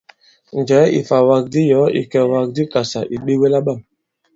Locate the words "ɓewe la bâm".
3.23-3.79